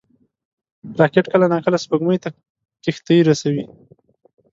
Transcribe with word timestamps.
راکټ 0.99 1.25
کله 1.33 1.45
ناکله 1.53 1.77
سپوږمۍ 1.83 2.17
ته 2.23 2.29
کښتۍ 2.83 3.19
رسوي 3.29 3.63